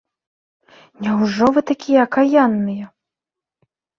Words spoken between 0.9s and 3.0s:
Няўжо вы такія акаянныя?!